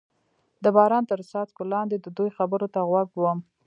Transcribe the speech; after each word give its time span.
د 0.63 0.65
باران 0.75 1.03
تر 1.11 1.19
څاڅکو 1.29 1.63
لاندې 1.73 1.95
د 1.99 2.07
دوی 2.17 2.29
خبرو 2.37 2.67
ته 2.73 2.79
غوږ 2.89 3.09
ووم. 3.13 3.39